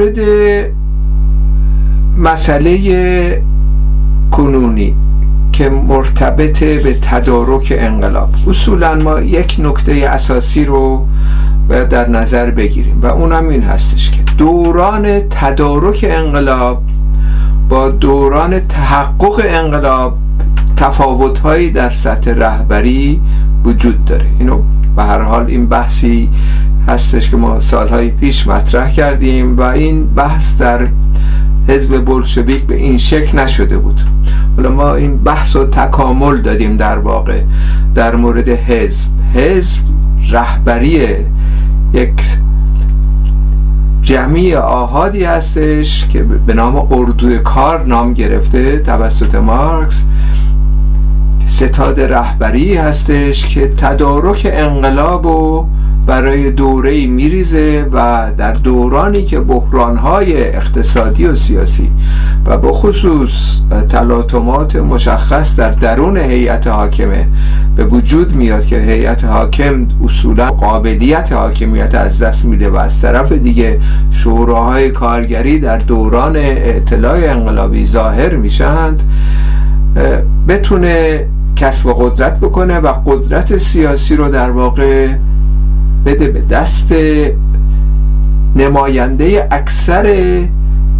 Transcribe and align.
مورد 0.00 0.20
مسئله 2.18 3.42
کنونی 4.30 4.96
که 5.52 5.68
مرتبط 5.68 6.64
به 6.64 6.98
تدارک 7.02 7.74
انقلاب. 7.78 8.28
اصولا 8.48 8.94
ما 8.94 9.20
یک 9.20 9.56
نکته 9.58 9.92
اساسی 9.92 10.64
رو 10.64 11.06
باید 11.68 11.88
در 11.88 12.08
نظر 12.08 12.50
بگیریم 12.50 13.00
و 13.02 13.06
اونم 13.06 13.48
این 13.48 13.62
هستش 13.62 14.10
که 14.10 14.22
دوران 14.38 15.20
تدارک 15.30 16.06
انقلاب 16.08 16.82
با 17.68 17.88
دوران 17.88 18.60
تحقق 18.60 19.42
انقلاب 19.48 20.18
تفاوتهایی 20.76 21.70
در 21.70 21.92
سطح 21.92 22.30
رهبری 22.30 23.20
وجود 23.64 24.04
داره. 24.04 24.26
اینو 24.38 24.58
به 24.96 25.02
هر 25.02 25.22
حال 25.22 25.44
این 25.46 25.66
بحثی 25.66 26.28
هستش 26.90 27.30
که 27.30 27.36
ما 27.36 27.60
سالهای 27.60 28.10
پیش 28.10 28.46
مطرح 28.46 28.92
کردیم 28.92 29.56
و 29.56 29.62
این 29.62 30.06
بحث 30.14 30.58
در 30.58 30.88
حزب 31.68 32.04
بلشویک 32.04 32.62
به 32.62 32.76
این 32.76 32.98
شکل 32.98 33.38
نشده 33.38 33.78
بود. 33.78 34.00
حالا 34.56 34.70
ما 34.70 34.94
این 34.94 35.16
بحث 35.16 35.56
رو 35.56 35.64
تکامل 35.64 36.42
دادیم 36.42 36.76
در 36.76 36.98
واقع 36.98 37.40
در 37.94 38.16
مورد 38.16 38.48
حزب. 38.48 39.10
حزب 39.34 39.80
رهبری 40.30 41.06
یک 41.92 42.22
جمعی 44.02 44.54
آهادی 44.54 45.24
هستش 45.24 46.08
که 46.08 46.22
به 46.22 46.54
نام 46.54 46.76
اردوی 46.90 47.38
کار 47.38 47.86
نام 47.86 48.12
گرفته 48.12 48.78
توسط 48.78 49.34
مارکس. 49.34 50.04
ستاد 51.46 52.00
رهبری 52.00 52.74
هستش 52.74 53.46
که 53.46 53.68
تدارک 53.76 54.50
انقلاب 54.52 55.26
و 55.26 55.66
برای 56.06 56.50
دوره 56.50 57.06
میریزه 57.06 57.86
و 57.92 58.26
در 58.38 58.52
دورانی 58.52 59.24
که 59.24 59.40
بحرانهای 59.40 60.48
اقتصادی 60.48 61.26
و 61.26 61.34
سیاسی 61.34 61.90
و 62.46 62.58
به 62.58 62.72
خصوص 62.72 63.60
تلاطمات 63.88 64.76
مشخص 64.76 65.56
در 65.56 65.70
درون 65.70 66.16
هیئت 66.16 66.66
حاکمه 66.66 67.26
به 67.76 67.84
وجود 67.84 68.34
میاد 68.34 68.66
که 68.66 68.78
هیئت 68.78 69.24
حاکم 69.24 69.86
اصولا 70.04 70.50
قابلیت 70.50 71.32
حاکمیت 71.32 71.94
از 71.94 72.18
دست 72.18 72.44
میده 72.44 72.70
و 72.70 72.76
از 72.76 73.00
طرف 73.00 73.32
دیگه 73.32 73.80
شوراهای 74.10 74.90
کارگری 74.90 75.58
در 75.58 75.78
دوران 75.78 76.36
اطلاع 76.36 77.30
انقلابی 77.30 77.86
ظاهر 77.86 78.34
میشند 78.36 79.02
بتونه 80.48 81.26
کسب 81.56 81.94
قدرت 81.98 82.40
بکنه 82.40 82.78
و 82.78 82.92
قدرت 83.06 83.58
سیاسی 83.58 84.16
رو 84.16 84.28
در 84.28 84.50
واقع 84.50 85.08
بده 86.06 86.28
به 86.28 86.40
دست 86.40 86.94
نماینده 88.56 89.48
اکثر 89.50 90.06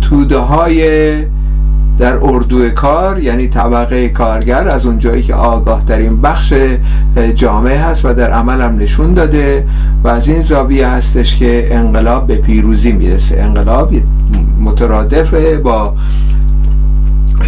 توده 0.00 0.38
های 0.38 1.12
در 1.98 2.16
اردو 2.22 2.70
کار 2.70 3.18
یعنی 3.22 3.48
طبقه 3.48 4.08
کارگر 4.08 4.68
از 4.68 4.86
اونجایی 4.86 5.22
که 5.22 5.34
آگاه 5.34 5.84
ترین 5.84 6.20
بخش 6.20 6.54
جامعه 7.34 7.78
هست 7.78 8.04
و 8.04 8.14
در 8.14 8.30
عمل 8.30 8.60
هم 8.60 8.76
نشون 8.76 9.14
داده 9.14 9.66
و 10.04 10.08
از 10.08 10.28
این 10.28 10.40
زاویه 10.40 10.88
هستش 10.88 11.36
که 11.36 11.68
انقلاب 11.70 12.26
به 12.26 12.36
پیروزی 12.36 12.92
می‌رسه. 12.92 13.40
انقلاب 13.40 13.94
مترادفه 14.60 15.56
با 15.56 15.94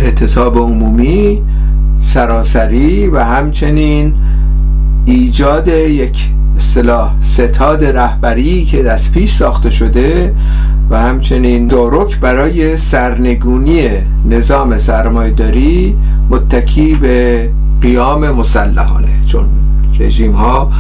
اعتصاب 0.03 0.59
عمومی 0.59 1.43
سراسری 2.01 3.07
و 3.07 3.19
همچنین 3.19 4.15
ایجاد 5.05 5.69
یک 5.69 6.31
اصطلاح 6.57 7.15
ستاد 7.21 7.85
رهبری 7.85 8.65
که 8.65 8.83
دست 8.83 9.13
پیش 9.13 9.33
ساخته 9.33 9.71
شده 9.71 10.35
و 10.91 10.99
همچنین 10.99 11.67
دورک 11.67 12.21
برای 12.21 12.77
سرنگونی 12.77 13.89
نظام 14.29 14.79
سرمایداری 14.79 15.97
متکی 16.31 16.95
به 16.95 17.49
قیام 17.83 18.31
مسلحانه 18.31 19.09
چون 19.27 19.45
رژیم 20.01 20.33
ها 20.33 20.71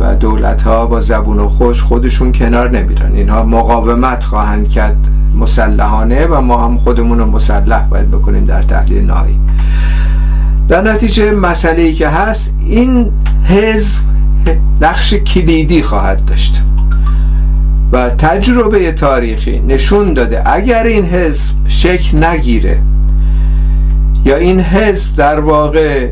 و 0.00 0.14
دولت 0.14 0.62
ها 0.62 0.86
با 0.86 1.00
زبون 1.00 1.38
و 1.38 1.48
خوش 1.48 1.82
خودشون 1.82 2.32
کنار 2.32 2.70
نمیرن. 2.70 3.12
اینها 3.14 3.44
مقاومت 3.44 4.24
خواهند 4.24 4.68
کرد 4.68 5.08
مسلحانه 5.34 6.26
و 6.26 6.40
ما 6.40 6.64
هم 6.64 6.78
خودمون 6.78 7.18
رو 7.18 7.26
مسلح 7.26 7.88
باید 7.88 8.10
بکنیم 8.10 8.44
در 8.44 8.62
تحلیل 8.62 9.06
نهایی. 9.06 9.38
در 10.68 10.82
نتیجه 10.82 11.32
مسئله 11.32 11.82
ای 11.82 11.94
که 11.94 12.08
هست 12.08 12.54
این 12.60 13.10
حزب 13.44 13.98
نقش 14.80 15.14
کلیدی 15.14 15.82
خواهد 15.82 16.24
داشت. 16.24 16.62
و 17.92 18.10
تجربه 18.10 18.92
تاریخی 18.92 19.58
نشون 19.58 20.14
داده 20.14 20.52
اگر 20.52 20.82
این 20.82 21.04
حزب 21.04 21.54
شکل 21.68 22.24
نگیره 22.24 22.78
یا 24.24 24.36
این 24.36 24.60
حزب 24.60 25.16
در 25.16 25.40
واقع 25.40 26.10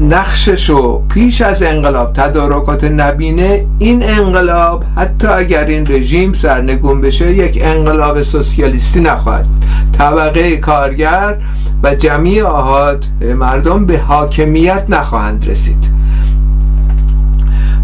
نقششو 0.00 1.02
پیش 1.08 1.40
از 1.40 1.62
انقلاب 1.62 2.12
تدارکات 2.12 2.84
نبینه 2.84 3.66
این 3.78 4.02
انقلاب 4.02 4.84
حتی 4.96 5.26
اگر 5.26 5.64
این 5.64 5.86
رژیم 5.86 6.32
سرنگون 6.32 7.00
بشه 7.00 7.32
یک 7.32 7.58
انقلاب 7.62 8.22
سوسیالیستی 8.22 9.00
نخواهد 9.00 9.46
بود. 9.46 9.64
طبقه 9.92 10.56
کارگر 10.56 11.36
و 11.82 11.94
جمعی 11.94 12.40
آهاد 12.40 13.04
مردم 13.36 13.86
به 13.86 13.98
حاکمیت 13.98 14.84
نخواهند 14.88 15.48
رسید. 15.48 16.01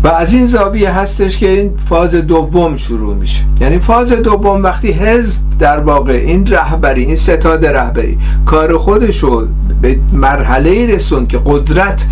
و 0.04 0.08
از 0.08 0.34
این 0.34 0.46
زاویه 0.46 0.90
هستش 0.90 1.38
که 1.38 1.48
این 1.48 1.76
فاز 1.88 2.14
دوم 2.14 2.76
شروع 2.76 3.14
میشه. 3.14 3.44
یعنی 3.60 3.78
فاز 3.78 4.12
دوم 4.12 4.62
وقتی 4.62 4.92
حزب 4.92 5.47
در 5.58 5.78
واقع 5.78 6.12
این 6.12 6.46
رهبری 6.46 7.04
این 7.04 7.16
ستاد 7.16 7.66
رهبری 7.66 8.18
کار 8.46 8.78
خودشو 8.78 9.46
به 9.82 9.98
مرحله 10.12 10.86
رسون 10.86 11.26
که 11.26 11.40
قدرت 11.46 12.06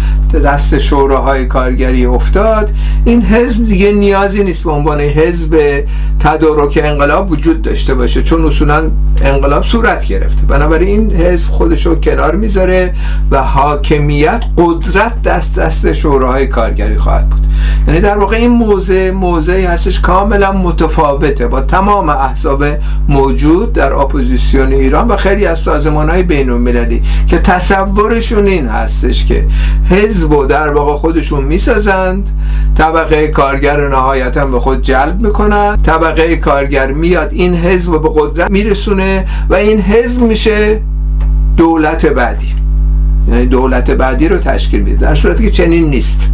دست 0.45 0.79
شوراهای 0.79 1.47
کارگری 1.47 2.07
افتاد. 2.07 2.71
این 3.05 3.23
حزب 3.23 3.65
دیگه 3.65 3.93
نیازی 3.93 4.45
نیست 4.45 4.65
به 4.65 4.71
عنوان 4.71 5.01
حزب 5.01 5.85
تدارک 6.21 6.81
انقلاب 6.85 7.31
وجود 7.31 7.63
داشته 7.63 7.95
باشه 7.95 8.23
چون 8.23 8.45
اصولا 8.45 8.91
انقلاب 9.21 9.63
صورت 9.63 10.07
گرفته. 10.07 10.43
بنابراین 10.43 10.89
این 10.89 11.13
حزب 11.13 11.51
خودشو 11.51 11.95
کنار 11.95 12.35
می‌ذاره 12.35 12.95
و 13.31 13.43
حاکمیت 13.43 14.45
قدرت 14.59 15.23
دست 15.23 15.55
دست 15.55 15.93
شوراهای 15.93 16.47
کارگری 16.47 16.97
خواهد 16.97 17.29
بود. 17.29 17.47
یعنی 17.89 18.01
در 18.01 18.19
واقع 18.19 18.37
این 18.37 18.51
موضع 18.51 19.11
موضعی 19.11 19.65
هستش 19.65 20.01
کاملا 20.01 20.53
متفاوته 20.53 21.47
با 21.47 21.61
تمام 21.61 22.09
احزاب 22.09 22.65
موجود. 23.09 23.36
در 23.75 23.93
اپوزیسیون 23.93 24.73
ایران 24.73 25.09
و 25.09 25.17
خیلی 25.17 25.47
از 25.47 25.59
سازمان 25.59 26.11
های 26.11 26.23
بین 26.23 26.51
المللی 26.51 27.03
که 27.27 27.39
تصورشون 27.39 28.47
این 28.47 28.67
هستش 28.67 29.25
که 29.25 29.45
حزب 29.91 30.33
و 30.33 30.47
در 30.47 30.73
واقع 30.73 30.97
خودشون 30.97 31.45
می‌سازند 31.45 32.31
طبقه 32.75 33.29
کارگر 33.29 33.89
نهایتا 33.89 34.47
به 34.47 34.61
خود 34.61 34.83
جلب 34.83 35.21
می‌کنن 35.21 35.77
طبقه 35.83 36.37
کارگر 36.37 36.93
میاد 36.93 37.33
این 37.33 37.55
حزب 37.55 38.03
به 38.03 38.11
قدرت 38.15 38.51
میرسونه 38.51 39.27
و 39.51 39.55
این 39.55 39.81
حزب 39.81 40.23
میشه 40.23 40.81
دولت 41.57 42.07
بعدی. 42.07 42.66
یعنی 43.29 43.47
دولت 43.47 43.91
بعدی 43.91 44.29
رو 44.29 44.39
تشکیل 44.39 44.83
میده 44.83 44.97
در 44.97 45.15
صورتی 45.15 45.45
که 45.45 45.51
چنین 45.51 45.91
نیست. 45.91 46.31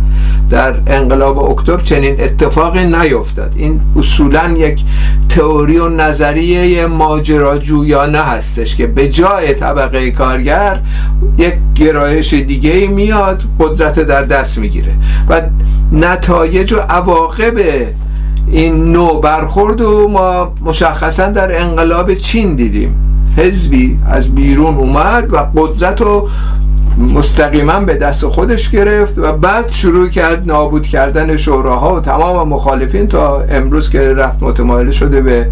در 0.50 0.75
انقلاب 0.86 1.38
اکتبر 1.38 1.82
چنین 1.82 2.20
اتفاقی 2.20 2.84
نیفتاد. 2.84 3.53
این 3.56 3.80
اصولا 3.97 4.50
یک 4.50 4.80
تئوری 5.28 5.78
و 5.78 5.89
نظریه 5.89 6.86
ماجراجویانه 6.86 8.18
هستش 8.18 8.77
که 8.77 8.86
به 8.86 9.09
جای 9.09 9.54
طبقه 9.54 10.10
کارگر 10.10 10.80
یک 11.39 11.54
گرایش 11.74 12.34
دیگه 12.34 12.86
میاد 12.86 13.42
قدرت 13.60 14.00
در 14.00 14.22
دست 14.22 14.59
می‌گیره 14.59 14.92
و 15.28 15.42
نتایج 15.92 16.72
و 16.72 16.77
عواقب 16.77 17.54
این 18.47 18.92
نوع 18.92 19.21
برخورد 19.21 19.80
و 19.80 20.09
ما 20.09 20.54
مشخصا 20.65 21.27
در 21.27 21.60
انقلاب 21.60 22.15
چین 22.15 22.56
دیدیم. 22.56 22.97
حزبی 23.36 23.98
از 24.06 24.34
بیرون 24.34 24.74
اومد 24.74 25.33
و 25.33 25.36
قدرت 25.36 26.00
رو 26.00 26.28
مستقیما 27.03 27.81
به 27.81 27.95
دست 27.95 28.27
خودش 28.27 28.71
گرفت 28.71 29.19
و 29.19 29.33
بعد 29.33 29.71
شروع 29.71 30.09
کرد 30.09 30.47
نابود 30.47 30.87
کردن 30.87 31.37
شوراها 31.37 31.97
و 31.97 32.01
تمام 32.01 32.49
مخالفین 32.49 33.09
تا 33.09 33.41
امروز 33.41 33.91
که 33.91 34.01
رفت 34.01 34.43
متمایل 34.43 34.91
شده 34.91 35.21
به 35.21 35.49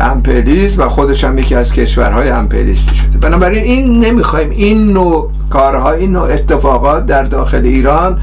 امپریالیسم 0.00 0.78
و 0.78 0.88
خودش 0.88 1.24
هم 1.24 1.38
یکی 1.38 1.54
از 1.54 1.72
کشورهای 1.72 2.30
امپریالیستی 2.30 2.94
شده. 2.94 3.18
بنابراین 3.18 3.62
این 3.64 4.04
نمی‌خوایم 4.04 4.50
این 4.50 4.92
نوع 4.92 5.30
کارها 5.52 5.92
این 5.92 6.12
نوع 6.12 6.32
اتفاقات 6.32 7.06
در 7.06 7.22
داخل 7.22 7.64
ایران 7.64 8.20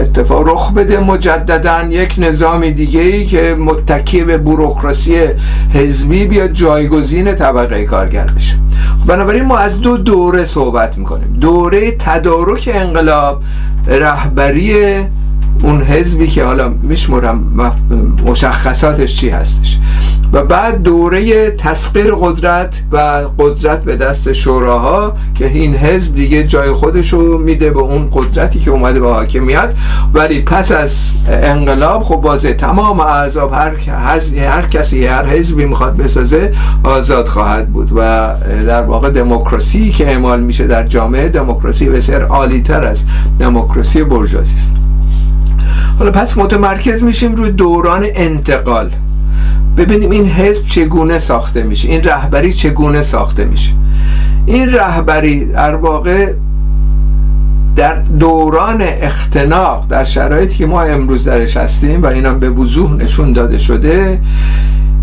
اتفاق 0.00 0.48
رخ 0.48 0.72
بده 0.72 1.00
مجددا. 1.00 1.82
یک 1.90 2.14
نظام 2.18 2.70
دیگه 2.70 3.00
ای 3.00 3.26
که 3.26 3.56
متکی 3.58 4.24
به 4.24 4.38
بوروکراسی 4.38 5.14
حزبی 5.74 6.26
بیاد 6.26 6.52
جایگزین 6.52 7.34
طبقه 7.34 7.84
کارگر 7.84 8.26
بشه. 8.36 8.56
بنابراین 9.06 9.44
ما 9.44 9.56
از 9.56 9.80
دو 9.80 9.96
دوره 9.96 10.44
صحبت 10.44 10.98
می‌کنیم. 10.98 11.28
دوره 11.40 11.90
تدارک 11.90 12.70
انقلاب 12.74 13.42
رهبری 13.86 14.74
اون 15.62 15.82
حزبی 15.82 16.26
که 16.26 16.44
حالا 16.44 16.68
میشمرم 16.82 17.70
مشخصاتش 18.26 19.16
چی 19.16 19.28
هستش. 19.28 19.78
و 20.32 20.44
بعد 20.44 20.82
دوره 20.82 21.50
تسخیر 21.50 22.14
قدرت 22.14 22.82
و 22.92 22.98
قدرت 23.38 23.84
به 23.84 23.96
دست 23.96 24.32
شوراها 24.32 25.16
که 25.34 25.46
این 25.46 25.74
حزب 25.74 26.14
دیگه 26.14 26.44
جای 26.44 26.72
خودشو 26.72 27.38
میده 27.38 27.70
به 27.70 27.80
اون 27.80 28.08
قدرتی 28.12 28.60
که 28.60 28.70
اومده 28.70 29.00
به 29.00 29.12
حاکمیت. 29.12 29.70
ولی 30.14 30.40
پس 30.40 30.72
از 30.72 31.12
انقلاب 31.28 32.02
خب 32.02 32.16
بازه 32.16 32.54
تمام 32.54 33.00
اعضاب 33.00 33.52
هر, 33.52 33.74
هر 34.36 34.62
کسی 34.62 35.06
هر 35.06 35.26
حزبی 35.26 35.64
می‌خواد 35.64 35.96
بسازه 35.96 36.52
آزاد 36.84 37.28
خواهد 37.28 37.68
بود. 37.68 37.92
و 37.96 38.28
در 38.66 38.82
واقع 38.82 39.10
دموکراسی 39.10 39.90
که 39.90 40.08
اعمال 40.08 40.40
میشه 40.40 40.66
در 40.66 40.86
جامعه 40.86 41.28
دموکراسی 41.28 41.88
بسیار 41.88 42.22
عالی 42.22 42.60
تر 42.60 42.84
از 42.84 43.04
دموکراسی 43.38 44.04
برجوازی 44.04 44.54
است 44.54 44.81
حالا 45.98 46.10
پس 46.10 46.38
متمرکز 46.38 47.04
میشیم 47.04 47.34
روی 47.34 47.50
دوران 47.50 48.06
انتقال. 48.14 48.90
ببینیم 49.76 50.10
این 50.10 50.28
حزب 50.28 50.66
چگونه 50.66 51.18
ساخته 51.18 51.62
میشه 51.62 51.88
این 51.88 52.04
رهبری 52.04 52.52
چگونه 52.52 53.02
ساخته 53.02 53.44
میشه. 53.44 53.72
این 54.46 54.72
رهبری 54.72 55.44
در 55.44 55.74
واقع 55.74 56.32
در 57.76 57.94
دوران 57.94 58.82
اختناق 58.82 59.86
در 59.88 60.04
شرایطی 60.04 60.56
که 60.56 60.66
ما 60.66 60.82
امروز 60.82 61.24
درش 61.24 61.56
هستیم 61.56 62.02
و 62.02 62.06
اینم 62.06 62.38
به 62.38 62.50
وضوح 62.50 62.92
نشون 62.92 63.32
داده 63.32 63.58
شده 63.58 64.20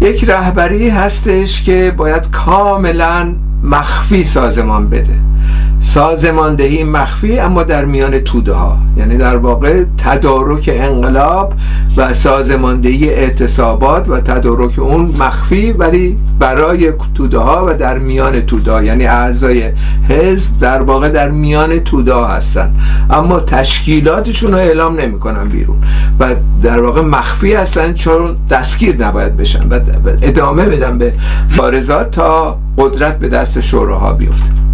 یک 0.01 0.24
رهبری 0.24 0.89
هستش 0.89 1.63
که 1.63 1.94
باید 1.97 2.31
کاملا 2.31 3.33
مخفی 3.63 4.24
سازمان 4.24 4.89
بده. 4.89 5.15
سازماندهی 5.89 6.83
مخفی 6.83 7.39
اما 7.39 7.63
در 7.63 7.86
میان 7.86 8.19
توده 8.19 8.53
ها. 8.53 8.77
یعنی 8.97 9.18
در 9.18 9.38
واقع 9.38 9.83
تدارک 9.97 10.69
انقلاب 10.74 11.53
و 11.97 12.13
سازماندهی 12.13 13.09
اعتصابات 13.09 14.09
و 14.09 14.19
تدارک 14.19 14.80
اون 14.80 15.15
مخفی 15.19 15.71
ولی 15.71 16.18
برای 16.39 16.94
توده 17.15 17.38
ها 17.38 17.65
و 17.68 17.74
در 17.74 17.97
میان 17.97 18.41
توده 18.41 18.71
ها. 18.71 18.83
یعنی 18.83 19.06
اعضای 19.06 19.71
حزب 20.09 20.59
در 20.59 20.81
واقع 20.81 21.09
در 21.09 21.30
میان 21.30 21.80
توده 21.80 22.13
ها 22.13 22.27
هستن. 22.27 22.71
اما 23.09 23.39
تشکیلاتشون 23.39 24.51
رو 24.51 24.57
اعلام 24.57 25.00
نمی‌کنن 25.00 25.50
بیرون. 25.50 25.77
و 26.19 26.36
در 26.63 26.81
واقع 26.81 27.01
مخفی 27.01 27.53
هستن 27.53 27.94
چون 27.94 28.36
دستگیر 28.50 29.06
نباید 29.06 29.38
بشن. 29.38 29.69
و 29.69 29.80
ادامه 30.21 30.65
بدن 30.65 30.97
به 30.97 31.13
بارزات 31.57 32.12
تا 32.12 32.59
قدرت 32.77 33.19
به 33.19 33.30
دست 33.30 33.59
شوراها 33.59 34.13
بیفته. 34.13 34.69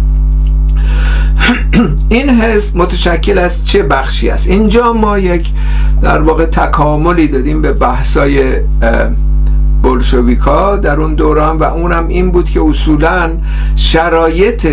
این 2.08 2.40
حزب 2.42 2.76
متشکل 2.76 3.38
از 3.38 3.66
چه 3.66 3.82
بخشی 3.82 4.30
است؟ 4.30 4.48
اینجا 4.48 4.92
ما 4.92 5.18
یک 5.18 5.50
در 6.02 6.20
واقع 6.20 6.44
تکاملی 6.44 7.28
دادیم 7.28 7.62
به 7.62 7.72
بحثای 7.72 8.60
بلشویکا 9.82 10.76
در 10.76 11.00
اون 11.00 11.14
دوران 11.14 11.58
و 11.58 11.62
اونم 11.64 12.08
این 12.08 12.30
بود 12.30 12.50
که 12.50 12.60
اصولا 12.60 13.30
شرایط 13.76 14.68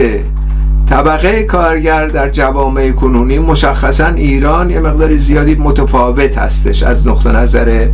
طبقه 0.89 1.44
کارگر 1.44 2.07
در 2.07 2.29
جوامع 2.29 2.91
کنونی 2.91 3.39
مشخصا 3.39 4.07
ایران 4.07 4.69
یه 4.69 4.79
مقدار 4.79 5.15
زیادی 5.17 5.55
متفاوت 5.55 6.38
هستش 6.38 6.83
از 6.83 7.07
نقطه 7.07 7.31
نظر 7.31 7.88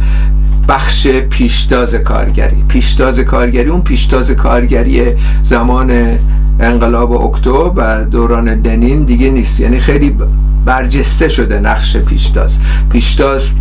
بخش 0.67 1.07
پیشتاز 1.07 1.95
کارگری. 1.95 2.63
پیشتاز 2.67 3.19
کارگری 3.19 3.69
اون 3.69 3.81
پیشتاز 3.81 4.31
کارگری 4.31 5.03
زمان 5.44 6.17
انقلاب 6.59 7.11
اکتبر 7.11 7.71
و 7.75 8.06
دوران 8.06 8.50
لنین 8.50 9.03
دیگه 9.03 9.29
نیست. 9.29 9.59
یعنی 9.59 9.79
خیلی 9.79 10.15
برجسته 10.65 11.27
شده 11.27 11.59
نقش 11.59 11.97
پیشتاز. 11.97 12.59
پیشتاز 12.91 13.51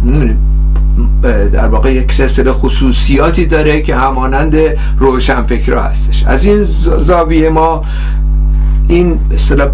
در 1.52 1.68
واقع 1.68 1.94
یک 1.94 2.12
سلسله 2.12 2.52
خصوصیاتی 2.52 3.46
داره 3.46 3.82
که 3.82 3.96
همانند 3.96 4.56
روشنفکرا 4.98 5.82
هستش. 5.82 6.24
از 6.24 6.44
این 6.44 6.62
زاویه 6.98 7.50
ما 7.50 7.82
این 8.88 9.20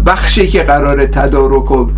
بخشی 0.05 0.47
که 0.47 0.63
قرار 0.63 1.05
تدارک 1.05 1.71
و 1.71 1.89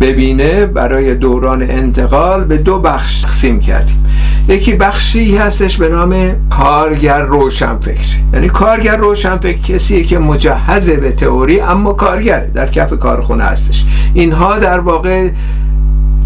ببینه 0.00 0.66
برای 0.66 1.14
دوران 1.14 1.62
انتقال 1.62 2.44
به 2.44 2.58
دو 2.58 2.78
بخش 2.78 3.20
تقسیم 3.20 3.60
کردیم. 3.60 4.04
یکی 4.48 4.72
بخشی 4.72 5.36
هستش 5.36 5.76
به 5.76 5.88
نام 5.88 6.14
کارگر 6.50 7.22
روشنفکر. 7.22 8.16
یعنی 8.32 8.48
کارگر 8.48 8.96
روشنفکر 8.96 9.58
کسیه 9.58 10.02
که 10.02 10.18
مجهزه 10.18 10.96
به 10.96 11.12
تئوری 11.12 11.60
اما 11.60 11.92
کارگره 11.92 12.50
در 12.54 12.70
کف 12.70 12.98
کارخونه 12.98 13.44
هستش. 13.44 13.84
اینها 14.14 14.58
در 14.58 14.80
واقع 14.80 15.30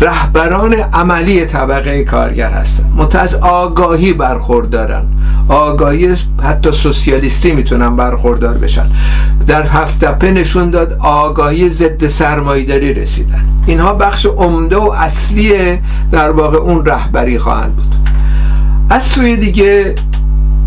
رهبران 0.01 0.75
عملی 0.75 1.45
طبقه 1.45 2.05
کارگر 2.05 2.51
هستن. 2.51 2.85
متأز 2.97 3.35
آگاهی 3.35 4.13
برخوردارن. 4.13 5.03
آگاهی 5.49 6.15
حتی 6.43 6.73
سوسیالیستی 6.73 7.53
می‌تونن 7.53 7.97
برخوردار 7.97 8.55
بشن. 8.55 8.87
در 9.47 9.67
هفته 9.67 10.31
نشون 10.31 10.71
داد 10.71 10.97
آگاهی 11.01 11.69
ضد 11.69 12.07
سرمایداری 12.07 12.95
رسیدن. 12.95 13.45
اینها 13.67 13.93
بخش 13.93 14.27
عمده 14.27 14.77
و 14.77 14.91
اصلی 14.91 15.53
در 16.13 16.31
واقع 16.31 16.59
اون 16.59 16.87
رهبری 16.87 17.39
خواهند 17.39 17.77
بود. 17.77 18.10
از 18.91 19.03
سوی 19.03 19.37
دیگه 19.37 19.95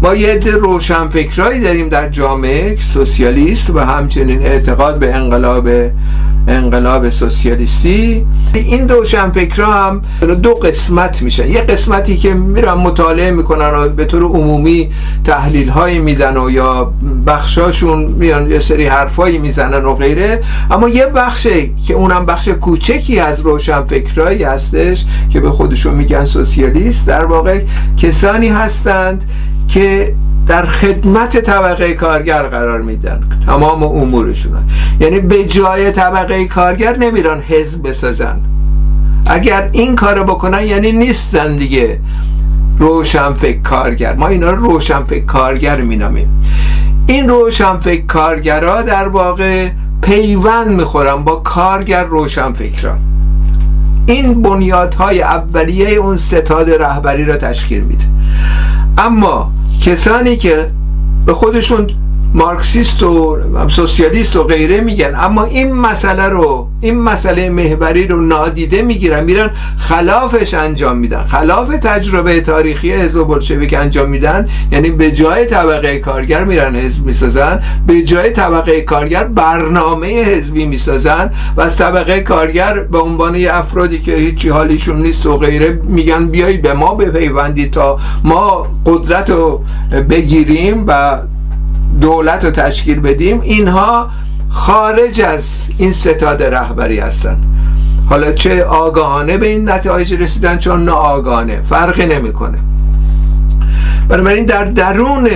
ما 0.01 0.15
یه 0.15 0.29
عده 0.29 0.51
روشنفکرایی 0.51 1.59
داریم 1.59 1.89
در 1.89 2.09
جامعه 2.09 2.75
سوسیالیست 2.75 3.69
و 3.69 3.79
همچنین 3.79 4.41
اعتقاد 4.41 4.99
به 4.99 5.15
انقلاب 5.15 5.69
انقلاب 6.47 7.09
سوسیالیستی. 7.09 8.25
این 8.53 8.89
روشنفکرها 8.89 9.73
هم 9.73 10.01
دو 10.43 10.53
قسمت 10.53 11.21
میشن. 11.21 11.51
یه 11.51 11.61
قسمتی 11.61 12.17
که 12.17 12.33
میرن 12.33 12.73
مطالعه 12.73 13.31
می‌کنن 13.31 13.69
و 13.69 13.89
به 13.89 14.05
طور 14.05 14.23
عمومی 14.23 14.89
تحلیل 15.23 15.69
هایی 15.69 15.99
میدن 15.99 16.37
و 16.37 16.49
یا 16.49 16.93
بخشاشون 17.27 18.05
میان 18.05 18.51
یه 18.51 18.59
سری 18.59 18.85
حرفایی 18.85 19.37
می‌زنن 19.37 19.85
و 19.85 19.93
غیره. 19.93 20.43
اما 20.71 20.89
یه 20.89 21.05
بخشه 21.05 21.69
که 21.87 21.93
اونم 21.93 22.25
بخش 22.25 22.47
کوچکی 22.47 23.19
از 23.19 23.41
روشنفکرهایی 23.41 24.43
هستش 24.43 25.05
که 25.29 25.39
به 25.39 25.51
خودشون 25.51 25.93
میگن 25.93 26.25
سوسیالیست 26.25 27.07
در 27.07 27.25
واقع 27.25 27.59
کسانی 27.97 28.47
هستند 28.47 29.23
که 29.67 30.15
در 30.47 30.65
خدمت 30.65 31.37
طبقه 31.37 31.93
کارگر 31.93 32.43
قرار 32.43 32.81
میدن. 32.81 33.23
تمام 33.45 33.83
امورشون 33.83 34.53
یعنی 34.99 35.19
به 35.19 35.45
جای 35.45 35.91
طبقه 35.91 36.45
کارگر 36.45 36.97
نمیرن 36.97 37.39
حزب 37.39 37.87
بسازن. 37.87 38.39
اگر 39.25 39.69
این 39.71 39.95
کارو 39.95 40.23
بکنن 40.23 40.63
یعنی 40.63 40.91
نیستن 40.91 41.57
دیگه. 41.57 41.99
روشنفکر 42.79 43.61
کارگر. 43.61 44.15
ما 44.15 44.27
اینا 44.27 44.51
رو 44.51 44.71
روشنفکر 44.71 45.25
کارگر 45.25 45.81
مینامیم. 45.81 46.43
این 47.07 47.29
روشنفکر 47.29 48.05
کارگرها 48.05 48.81
در 48.81 49.07
واقع 49.07 49.69
پیوند 50.01 50.67
می‌خورن 50.67 51.23
با 51.23 51.35
کارگر 51.35 52.03
روشنفکران. 52.03 52.99
این 54.05 54.41
بنیادهای 54.41 55.21
اولیه 55.21 55.89
اون 55.89 56.17
ستاد 56.17 56.69
رهبری 56.69 57.25
را 57.25 57.37
تشکیل 57.37 57.83
میده. 57.83 58.05
اما 58.97 59.51
کسانی 59.81 60.37
که 60.37 60.71
به 61.25 61.33
خودشون 61.33 61.87
مارکسیست 62.33 63.03
و 63.03 63.39
سوسیالیست 63.67 64.35
و 64.35 64.43
غیره 64.43 64.81
میگن. 64.81 65.15
اما 65.15 65.43
این 65.43 65.73
مسئله 65.73 66.23
رو 66.23 66.67
این 66.81 67.01
مسئله 67.01 67.49
محوری 67.49 68.07
رو 68.07 68.21
نادیده 68.21 68.81
می‌گیرن 68.81 69.23
میرن 69.23 69.49
خلافش 69.77 70.53
انجام 70.53 70.97
میدن. 70.97 71.25
خلاف 71.25 71.67
تجربه 71.67 72.41
تاریخی 72.41 72.91
حزب 72.91 73.23
بلشویک 73.23 73.73
انجام 73.73 74.09
میدن. 74.09 74.47
یعنی 74.71 74.89
به 74.89 75.11
جای 75.11 75.45
طبقه 75.45 75.99
کارگر 75.99 76.43
میرن 76.43 76.75
حزب 76.75 77.05
می‌سازن 77.05 77.59
به 77.87 78.01
جای 78.01 78.31
طبقه 78.31 78.81
کارگر 78.81 79.23
برنامه 79.23 80.23
حزبی 80.23 80.65
می‌سازن 80.65 81.31
و 81.57 81.61
از 81.61 81.77
طبقه 81.77 82.19
کارگر 82.19 82.79
به 82.79 82.99
عنوان 82.99 83.35
افرادی 83.51 83.99
که 83.99 84.15
هیچی 84.15 84.49
حالیشون 84.49 85.01
نیست 85.01 85.25
و 85.25 85.37
غیره 85.37 85.79
میگن 85.83 86.27
بیایید 86.27 86.61
به 86.61 86.73
ما 86.73 86.95
بپیوندید 86.95 87.71
تا 87.71 87.97
ما 88.23 88.67
قدرت 88.85 89.29
رو 89.29 89.63
بگیریم 90.09 90.83
و 90.87 91.19
دولت 92.01 92.45
رو 92.45 92.51
تشکیل 92.51 92.99
بدیم 92.99 93.41
اینها 93.41 94.09
خارج 94.49 95.21
از 95.21 95.67
این 95.77 95.91
ستاد 95.91 96.43
رهبری 96.43 96.99
هستن. 96.99 97.37
حالا 98.09 98.31
چه 98.31 98.63
آگاهانه 98.63 99.37
به 99.37 99.47
این 99.47 99.69
نتایج 99.69 100.13
رسیدن 100.13 100.57
چون 100.57 100.85
نه 100.85 100.91
آگاهانه 100.91 101.61
فرقی 101.65 102.05
نمی‌کنه. 102.05 102.57
بنابراین 104.07 104.45
در 104.45 104.63
درون 104.63 105.29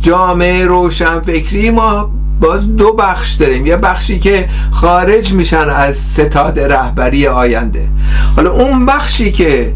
جامعه 0.00 0.66
روشنفکری 0.66 1.70
ما 1.70 2.10
باز 2.40 2.76
دو 2.76 2.92
بخش 2.92 3.32
داریم. 3.32 3.66
یه 3.66 3.76
بخشی 3.76 4.18
که 4.18 4.48
خارج 4.70 5.32
میشن 5.32 5.70
از 5.70 5.96
ستاد 5.96 6.60
رهبری 6.60 7.26
آینده. 7.26 7.88
حالا 8.36 8.52
اون 8.52 8.86
بخشی 8.86 9.32
که 9.32 9.72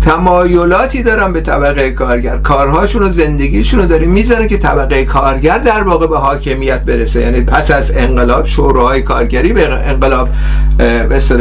تمایلاتی 0.00 1.02
دارن 1.02 1.32
به 1.32 1.40
طبقه 1.40 1.90
کارگر. 1.90 2.36
کارهاشون 2.36 3.02
و 3.02 3.08
زندگیشون 3.08 3.80
رو 3.80 3.86
داره 3.86 4.06
می‌زنه 4.06 4.48
که 4.48 4.56
طبقه 4.56 5.04
کارگر 5.04 5.58
در 5.58 5.82
واقع 5.82 6.06
به 6.06 6.18
حاکمیت 6.18 6.80
برسه. 6.80 7.20
یعنی 7.20 7.40
پس 7.40 7.70
از 7.70 7.92
انقلاب 7.96 8.46
شوراهای 8.46 9.02
کارگری 9.02 9.52
به 9.52 9.88
انقلاب 9.88 10.28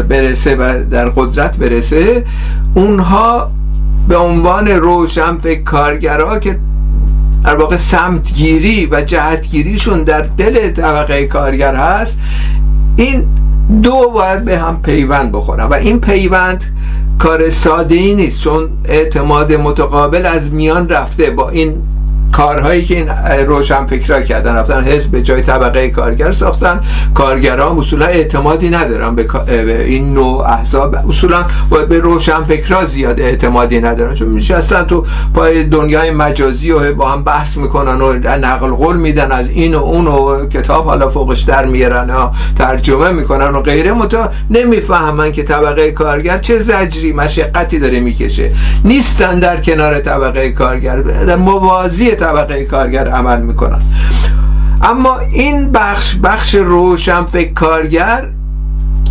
برسه 0.09 0.55
و 0.55 0.83
در 0.91 1.09
قدرت 1.09 1.57
برسه. 1.57 2.25
اونها 2.73 3.51
به 4.07 4.17
عنوان 4.17 4.67
روشن 4.67 5.37
فکر 5.37 5.63
کارگرها 5.63 6.39
که 6.39 6.59
در 7.43 7.55
واقع 7.55 7.77
سمتگیری 7.77 8.85
و 8.91 9.01
جهتگیریشون 9.01 10.03
در 10.03 10.21
دل 10.21 10.69
طبقه 10.69 11.27
کارگر 11.27 11.75
هست 11.75 12.19
این 12.95 13.27
دو 13.83 14.09
باید 14.13 14.45
به 14.45 14.59
هم 14.59 14.81
پیوند 14.81 15.31
بخورن. 15.31 15.65
و 15.65 15.73
این 15.73 15.99
پیوند 15.99 16.63
کار 17.19 17.49
ساده 17.49 17.95
ای 17.95 18.15
نیست 18.15 18.41
چون 18.41 18.69
اعتماد 18.85 19.53
متقابل 19.53 20.25
از 20.25 20.53
میان 20.53 20.89
رفته. 20.89 21.31
با 21.31 21.49
این 21.49 21.81
کارهایی 22.31 22.85
که 22.85 22.95
این 22.95 23.09
روشن 23.47 23.85
فکرها 23.85 24.21
کردن 24.21 24.55
رفتن 24.55 24.83
حزب 24.83 25.11
به 25.11 25.21
جای 25.21 25.41
طبقه 25.41 25.89
کارگر 25.89 26.31
ساختن. 26.31 26.81
کارگران 27.13 27.77
اصولا 27.77 28.05
اعتمادی 28.05 28.69
ندارن 28.69 29.15
به 29.15 29.85
این 29.85 30.13
نوع 30.13 30.49
احزاب. 30.49 30.95
اصولا 31.09 31.45
به 31.89 31.99
روشن 31.99 32.43
فکرها 32.43 32.85
زیاد 32.85 33.21
اعتمادی 33.21 33.79
ندارن. 33.79 34.13
چون 34.13 34.27
میشستن 34.27 34.83
تو 34.83 35.05
پای 35.33 35.63
دنیای 35.63 36.11
مجازی 36.11 36.71
و 36.71 36.93
با 36.93 37.09
هم 37.09 37.23
بحث 37.23 37.57
می‌کنن 37.57 38.01
و 38.01 38.13
نقل 38.13 38.69
قول 38.69 38.97
میدن 38.97 39.31
از 39.31 39.49
این 39.49 39.75
و 39.75 39.83
اون 39.83 40.07
و 40.07 40.47
کتاب 40.47 40.85
حالا 40.85 41.09
فوقش 41.09 41.41
در 41.41 41.65
میارن 41.65 42.09
و 42.09 42.29
ترجمه 42.57 43.11
می‌کنن 43.11 43.55
و 43.55 43.61
غیره. 43.61 43.93
متا 43.93 44.29
نمی‌فهمن 44.49 45.31
که 45.31 45.43
طبقه 45.43 45.91
کارگر 45.91 46.37
چه 46.37 46.59
زجری 46.59 47.13
مشقتی 47.13 47.79
داره 47.79 47.99
می‌کشه. 47.99 48.51
نیستن 48.85 49.39
در 49.39 49.61
کنار 49.61 49.99
طبقه 49.99 50.51
کارگر. 50.51 50.97
در 51.01 51.35
موازی 51.35 52.15
طبقه 52.19 52.65
کارگر 52.65 53.07
عمل 53.07 53.41
می‌کنن. 53.41 53.81
اما 54.81 55.19
این 55.19 55.71
بخش 55.71 56.15
بخش 56.15 56.55
روشن 56.55 57.23
فکر 57.23 57.53
کارگر 57.53 58.29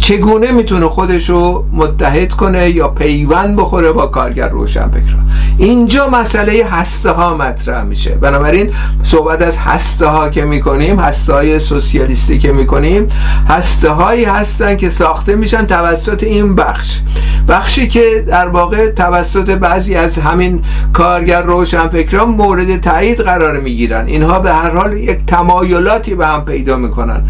چگونه 0.09 0.50
می‌تونه 0.53 0.87
خودش 0.87 1.31
رو 1.31 1.65
متحد 1.73 2.33
کنه 2.33 2.71
یا 2.71 2.88
پیوند 2.88 3.57
بخوره 3.57 3.93
با 3.93 4.07
کارگر 4.07 4.49
روشن 4.49 4.91
فکر 4.91 5.17
اینجا 5.59 6.09
مسئله 6.09 6.67
هسته 6.71 7.11
ها 7.11 7.37
مطرح 7.37 7.83
میشه. 7.83 8.11
بنابراین 8.11 8.73
صحبت 9.03 9.43
از 9.43 9.59
هسته 9.59 10.07
ها 10.07 10.29
که 10.29 10.45
می‌کنیم 10.45 10.99
هسته 10.99 11.33
های 11.33 11.59
سوسیالیستی 11.59 12.38
که 12.38 12.53
می‌کنیم 12.53 13.09
هسته 13.49 13.91
هایی 13.91 14.25
هستن 14.25 14.77
که 14.77 14.88
ساخته 14.88 15.37
میشن 15.37 15.67
توسط 15.67 16.23
این 16.23 16.55
بخش. 16.55 17.00
بخشی 17.49 17.88
که 17.88 18.25
در 18.27 18.49
واقع 18.49 18.91
توسط 18.91 19.50
بعضی 19.50 19.95
از 19.95 20.19
همین 20.19 20.62
کارگر 20.93 21.43
روشنفکران 21.43 22.29
مورد 22.29 22.81
تایید 22.81 23.21
قرار 23.21 23.61
می‌گیرن. 23.61 24.07
اینها 24.07 24.38
به 24.38 24.53
هر 24.53 24.71
حال 24.71 24.93
یک 24.97 25.19
تمایلاتی 25.27 26.15
به 26.15 26.27
هم 26.27 26.45
پیدا 26.45 26.77
می‌کنن. 26.77 27.23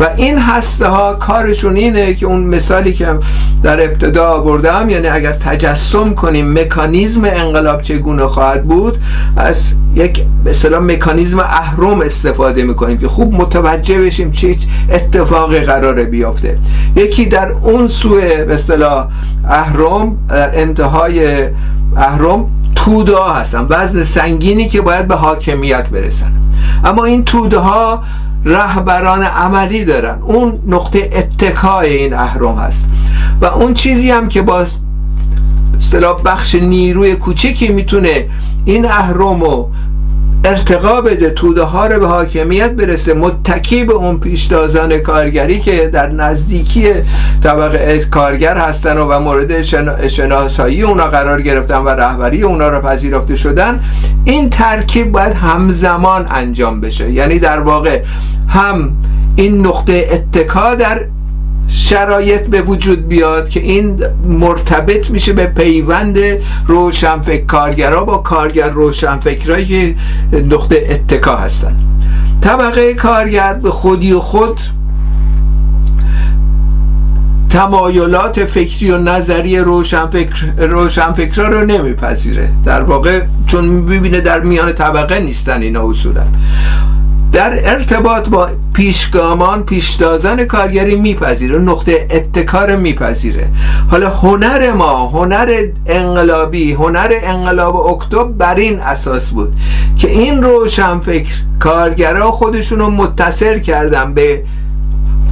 و 0.00 0.08
این 0.16 0.38
هسته 0.38 0.88
ها 0.88 1.14
کارشون 1.14 1.76
اینه 1.76 2.09
که 2.14 2.26
اون 2.26 2.40
مثالی 2.40 2.92
که 2.92 3.06
در 3.62 3.84
ابتدا 3.84 4.26
آوردم 4.28 4.90
یعنی 4.90 5.08
اگر 5.08 5.32
تجسم 5.32 6.14
کنیم 6.14 6.58
مکانیزم 6.58 7.24
انقلاب 7.24 7.82
چگونه 7.82 8.26
خواهد 8.26 8.64
بود 8.64 8.98
از 9.36 9.74
یک 9.94 10.24
به 10.44 10.50
اصطلاح 10.50 10.80
مکانیزم 10.80 11.38
اهرم 11.38 12.00
استفاده 12.00 12.64
می‌کنیم 12.64 12.98
که 12.98 13.08
خوب 13.08 13.34
متوجه 13.34 14.00
بشیم 14.00 14.30
چه 14.30 14.56
اتفاقی 14.90 15.60
قراره 15.60 16.04
بیافته 16.04 16.58
یکی 16.96 17.26
در 17.26 17.52
اون 17.52 17.88
سوی 17.88 18.20
به 18.44 18.54
اصطلاح 18.54 19.08
اهرم 19.48 20.16
در 20.28 20.60
انتهای 20.60 21.48
اهرم 21.96 22.46
توده 22.74 23.16
ها 23.16 23.34
هستن 23.34 23.66
وزن 23.70 24.04
سنگینی 24.04 24.68
که 24.68 24.80
باید 24.80 25.08
به 25.08 25.14
حاکمیت 25.14 25.88
برسن. 25.88 26.32
اما 26.84 27.04
این 27.04 27.24
توده 27.24 27.58
ها 27.58 28.02
رهبران 28.44 29.22
عملی 29.22 29.84
دارن. 29.84 30.18
اون 30.22 30.62
نقطه 30.66 31.10
اتکای 31.12 31.96
این 31.96 32.14
اهرم 32.14 32.58
هست. 32.58 32.90
و 33.40 33.46
اون 33.46 33.74
چیزی 33.74 34.10
هم 34.10 34.28
که 34.28 34.42
با 34.42 34.66
اصطلاح 35.76 36.22
بخش 36.22 36.54
نیروی 36.54 37.16
کوچکی 37.16 37.68
می‌تونه 37.68 38.28
این 38.64 38.84
اهرم 38.84 39.40
رو 39.40 39.70
ارتقا 40.44 41.00
بده 41.00 41.30
توده 41.30 41.62
ها 41.62 41.86
رو 41.86 42.00
به 42.00 42.06
حاکمیت 42.06 42.70
برسه. 42.70 43.14
متکی 43.14 43.84
به 43.84 43.92
اون 43.92 44.20
پیشتازان 44.20 44.98
کارگری 44.98 45.60
که 45.60 45.88
در 45.88 46.08
نزدیکی 46.08 46.92
طبقه 47.42 47.98
کارگر 47.98 48.58
هستن 48.58 48.98
و, 48.98 49.04
و 49.04 49.20
مورد 49.20 49.62
شناسایی 50.08 50.82
اونا 50.82 51.04
قرار 51.04 51.42
گرفتن 51.42 51.78
و 51.78 51.88
رهبری 51.88 52.42
اونا 52.42 52.68
رو 52.68 52.80
پذیرفته 52.80 53.36
شدن 53.36 53.80
این 54.24 54.50
ترکیب 54.50 55.12
باید 55.12 55.32
همزمان 55.32 56.26
انجام 56.30 56.80
بشه. 56.80 57.10
یعنی 57.12 57.38
در 57.38 57.60
واقع 57.60 58.02
هم 58.48 58.96
این 59.36 59.66
نقطه 59.66 60.08
اتکا 60.12 60.74
در 60.74 61.06
شرایط 61.70 62.40
به 62.40 62.62
وجود 62.62 63.08
بیاد 63.08 63.48
که 63.48 63.60
این 63.60 64.02
مرتبط 64.24 65.10
میشه 65.10 65.32
به 65.32 65.46
پیوند 65.46 66.18
روشنفکر 66.66 67.44
کارگرا 67.44 68.04
با 68.04 68.18
کارگر 68.18 68.70
روشنفکرایی 68.70 69.66
که 69.66 69.94
نقطه 70.38 70.86
اتکا 70.90 71.36
هستن. 71.36 71.76
طبقه 72.40 72.94
کارگر 72.94 73.54
به 73.54 73.70
خودی 73.70 74.12
و 74.12 74.20
خود 74.20 74.60
تمایلات 77.50 78.44
فکری 78.44 78.90
و 78.90 78.98
نظری 78.98 79.58
روشنفکر 79.58 80.46
روشنفکرا 80.58 81.48
رو 81.48 81.66
نمیپذیره. 81.66 82.48
در 82.64 82.82
واقع 82.82 83.20
چون 83.46 83.64
می‌بینه 83.64 84.20
در 84.20 84.40
میان 84.40 84.72
طبقه 84.72 85.20
نیستن 85.20 85.62
اینا 85.62 85.88
اصولا. 85.88 86.22
در 87.32 87.70
ارتباط 87.72 88.28
با 88.28 88.48
پیشگامان 88.72 89.62
پیشتازان 89.62 90.44
کارگری 90.44 90.96
میپذیره 90.96 91.58
نقطه 91.58 92.06
اتکار 92.10 92.76
میپذیره. 92.76 93.48
حالا 93.90 94.10
هنر 94.10 94.72
ما 94.72 95.08
هنر 95.08 95.66
انقلابی 95.86 96.72
هنر 96.72 97.12
انقلاب 97.22 97.76
اکتبر 97.76 98.24
بر 98.24 98.54
این 98.54 98.80
اساس 98.80 99.30
بود 99.30 99.56
که 99.98 100.10
این 100.10 100.42
روشنفکر 100.42 101.34
کارگرها 101.58 102.30
خودشون 102.30 102.78
رو 102.78 102.90
متصل 102.90 103.58
کردن 103.58 104.14
به 104.14 104.44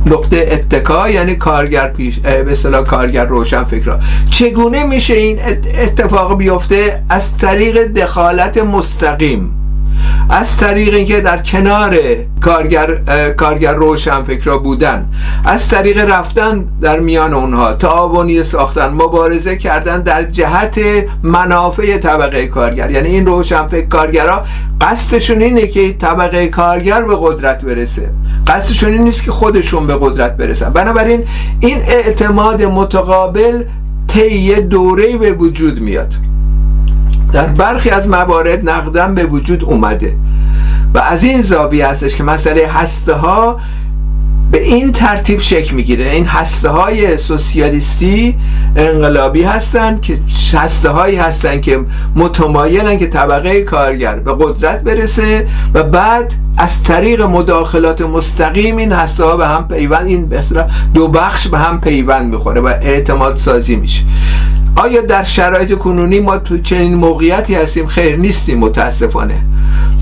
نقطه 0.06 0.48
اتکا 0.50 1.10
یعنی 1.10 1.34
کارگر 1.34 1.88
پیش 1.88 2.18
به 2.18 2.50
اصطلاح 2.50 2.84
کارگر 2.84 3.24
روشن 3.24 3.64
فکر 3.64 3.98
چگونه 4.30 4.84
میشه 4.84 5.14
این 5.14 5.38
اتفاق 5.78 6.38
بیفته؟ 6.38 7.02
از 7.08 7.38
طریق 7.38 7.86
دخالت 7.86 8.58
مستقیم. 8.58 9.57
از 10.30 10.56
طریق 10.56 10.94
اینکه 10.94 11.20
در 11.20 11.42
کنار 11.42 11.98
کارگر 12.40 12.94
کارگر 13.30 13.74
روشن 13.74 14.22
فکرا 14.22 14.58
بودن 14.58 15.08
از 15.44 15.68
طریق 15.68 15.98
رفتن 16.10 16.64
در 16.80 17.00
میان 17.00 17.34
اونها 17.34 17.74
تعاونی 17.74 18.42
ساختن 18.42 18.88
مبارزه 18.88 19.56
کردن 19.56 20.02
در 20.02 20.22
جهت 20.22 20.80
منافع 21.22 21.98
طبقه 21.98 22.46
کارگر. 22.46 22.90
یعنی 22.90 23.08
این 23.08 23.26
روشن 23.26 23.66
فکر 23.66 23.86
کارگرها 23.86 24.42
قصدشون 24.80 25.42
اینه 25.42 25.66
که 25.66 25.92
طبقه 25.92 26.48
کارگر 26.48 27.02
به 27.02 27.16
قدرت 27.20 27.64
برسه. 27.64 28.10
قصدشون 28.46 28.92
این 28.92 29.02
نیست 29.02 29.24
که 29.24 29.30
خودشون 29.30 29.86
به 29.86 29.96
قدرت 30.00 30.36
برسن. 30.36 30.70
بنابراین 30.70 31.24
این 31.60 31.82
اعتماد 31.82 32.62
متقابل 32.62 33.62
طی 34.08 34.54
دوره 34.54 35.16
به 35.16 35.32
وجود 35.32 35.80
میاد. 35.80 36.14
در 37.32 37.46
برخی 37.46 37.90
از 37.90 38.08
موارد 38.08 38.70
نقدم 38.70 39.14
به 39.14 39.24
وجود 39.24 39.64
اومده. 39.64 40.16
و 40.94 40.98
از 40.98 41.24
این 41.24 41.40
زاویه 41.40 41.86
هستش 41.86 42.16
که 42.16 42.22
مسئله 42.22 42.66
هسته 42.66 43.12
ها 43.12 43.60
به 44.50 44.62
این 44.62 44.92
ترتیب 44.92 45.40
شکل 45.40 45.74
می‌گیره. 45.74 46.10
این 46.10 46.26
هسته 46.26 46.68
های 46.68 47.16
سوسیالیستی 47.16 48.36
انقلابی 48.76 49.42
هستند 49.42 50.00
که 50.00 50.18
هسته 50.54 50.88
هایی 50.88 51.16
هستند 51.16 51.60
که 51.60 51.80
متمایلن 52.16 52.98
که 52.98 53.06
طبقه 53.06 53.62
کارگر 53.62 54.16
به 54.16 54.34
قدرت 54.40 54.80
برسه 54.80 55.46
و 55.74 55.82
بعد 55.82 56.34
از 56.58 56.82
طریق 56.82 57.22
مداخلات 57.22 58.02
مستقیم 58.02 58.76
این 58.76 58.92
هسته 58.92 59.24
ها 59.24 59.36
به 59.36 59.46
هم 59.46 59.68
پیوند 59.68 60.06
این 60.06 60.32
دو 60.94 61.08
بخش 61.08 61.48
به 61.48 61.58
هم 61.58 61.80
پیوند 61.80 62.30
می‌خوره 62.34 62.60
و 62.60 62.66
اعتماد 62.66 63.36
سازی 63.36 63.76
میشه. 63.76 64.04
آیا 64.76 65.00
در 65.00 65.24
شرایط 65.24 65.74
کنونی 65.78 66.20
ما 66.20 66.38
تو 66.38 66.58
چنین 66.58 66.94
موقعیتی 66.94 67.54
هستیم؟ 67.54 67.86
خیر 67.86 68.16
نیستیم 68.16 68.58
متاسفانه. 68.58 69.44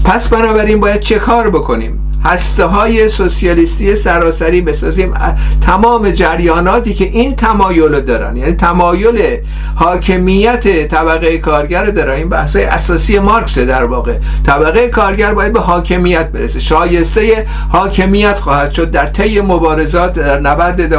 پس 0.04 0.28
بنابراین 0.28 0.80
باید 0.80 1.00
چه 1.00 1.18
کار 1.18 1.50
بکنیم؟ 1.50 2.05
هسته 2.26 2.64
های 2.64 3.08
سوسیالیستی 3.08 3.94
سراسری 3.94 4.60
بسازیم. 4.60 5.14
تمام 5.60 6.10
جریاناتی 6.10 6.94
که 6.94 7.04
این 7.04 7.36
تمایل 7.36 8.00
دارن 8.00 8.36
یعنی 8.36 8.52
تمایل 8.52 9.38
حاکمیت 9.74 10.88
طبقه 10.88 11.38
کارگر 11.38 11.86
دارن. 11.86 12.14
این 12.14 12.28
بحث 12.28 12.56
اساسی 12.56 13.18
مارکس 13.18 13.58
در 13.58 13.84
واقع. 13.84 14.14
طبقه 14.46 14.88
کارگر 14.88 15.34
باید 15.34 15.52
به 15.52 15.60
حاکمیت 15.60 16.28
برسه. 16.28 16.60
شایسته 16.60 17.46
حاکمیت 17.68 18.38
خواهد 18.38 18.72
شد 18.72 18.90
در 18.90 19.06
طی 19.06 19.40
مبارزات 19.40 20.18
در 20.18 20.40
نبرد 20.40 20.90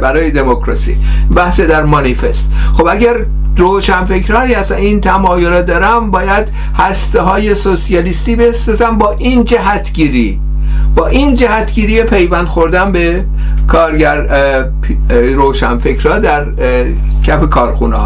برای 0.00 0.30
دموکراسی. 0.30 0.96
بحث 1.34 1.60
در 1.60 1.82
مانیفست. 1.82 2.48
خب 2.74 2.86
اگر 2.86 3.16
روشنفکرانی 3.56 4.54
اصلا 4.54 4.76
این 4.76 5.00
تمایل 5.00 5.62
دارم 5.62 6.10
باید 6.10 6.48
هسته 6.74 7.20
های 7.20 7.54
سوسیالیستی 7.54 8.36
بسازم 8.36 8.98
با 8.98 9.12
این 9.18 9.44
جهتگیری. 9.44 10.40
با 10.94 11.06
این 11.06 11.34
جهتگیری 11.34 12.02
پیوند 12.02 12.46
خوردن 12.46 12.92
به 12.92 13.24
کارگر 13.66 14.26
روشنفکرها 15.10 16.18
در 16.18 16.46
کف 17.22 17.48
کارخونه 17.48 17.96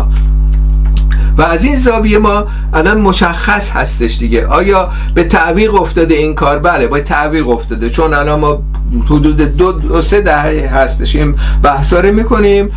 و 1.38 1.42
از 1.42 1.64
این 1.64 1.76
زاویه 1.76 2.18
ما 2.18 2.46
الان 2.72 3.00
مشخص 3.00 3.70
هستش 3.70 4.18
دیگه. 4.18 4.46
آیا 4.46 4.90
به 5.14 5.24
تعویق 5.24 5.74
افتاده 5.74 6.14
این 6.14 6.34
کار؟ 6.34 6.58
بله 6.58 6.86
با 6.86 7.00
تعویق 7.00 7.48
افتاده. 7.48 7.90
چون 7.90 8.14
الان 8.14 8.40
ما 8.40 8.62
حدود 9.06 9.56
دو, 9.56 9.72
دو 9.72 10.00
سه 10.00 10.20
دهه 10.20 10.68
هستش. 10.74 11.16
این 11.16 11.34
بحثا 11.62 12.00
رو 12.00 12.12
می‌کنیم. 12.12 12.70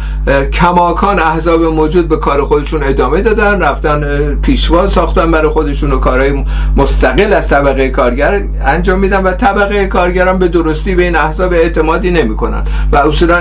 کماکان 0.53 1.19
احزاب 1.19 1.63
موجود 1.63 2.09
به 2.09 2.17
کار 2.17 2.45
خودشون 2.45 2.83
ادامه 2.83 3.21
دادن. 3.21 3.61
رفتن 3.61 4.05
پیشوا 4.41 4.87
ساختن 4.87 5.31
برای 5.31 5.49
خودشون 5.49 5.91
و 5.91 5.97
کارهای 5.97 6.45
مستقل 6.77 7.33
از 7.33 7.49
طبقه 7.49 7.89
کارگر 7.89 8.41
انجام 8.65 8.99
میدن 8.99 9.23
و 9.23 9.31
طبقه 9.31 9.87
کارگران 9.87 10.39
به 10.39 10.47
درستی 10.47 10.95
به 10.95 11.03
این 11.03 11.15
احزاب 11.15 11.53
اعتمادی 11.53 12.11
نمی‌کنن. 12.11 12.63
و 12.91 12.97
اصولا 12.97 13.39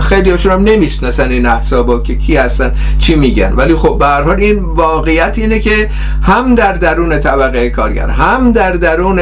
خیلی 0.00 0.30
هاشون 0.30 0.52
هم 0.52 0.62
نمی‌شناسن 0.62 1.30
این 1.30 1.46
احزاب 1.46 2.02
که 2.02 2.14
کی 2.14 2.36
هستن 2.36 2.74
چی 2.98 3.14
میگن. 3.14 3.52
ولی 3.56 3.74
خب 3.74 3.96
به 3.98 4.06
هر 4.06 4.30
این 4.30 4.58
واقعیت 4.58 5.38
اینه 5.38 5.58
که 5.58 5.90
هم 6.22 6.54
در 6.54 6.72
درون 6.72 7.18
طبقه 7.18 7.70
کارگر 7.70 8.08
هم 8.08 8.52
در 8.52 8.72
درون 8.72 9.20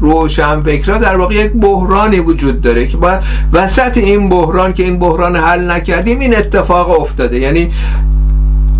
روشن 0.00 0.62
فکرها 0.62 0.98
در 0.98 1.16
واقع 1.16 1.34
یک 1.34 1.52
بحرانی 1.52 2.20
وجود 2.20 2.60
داره 2.60 2.86
که 2.86 2.96
با 2.96 3.18
وسط 3.52 3.98
این 3.98 4.28
بحران 4.28 4.72
که 4.72 4.82
این 4.82 4.98
بحران 4.98 5.36
حل 5.36 5.70
نکردیم 5.70 6.18
این 6.18 6.36
اتفاق 6.36 7.00
افتاده. 7.00 7.38
یعنی 7.38 7.70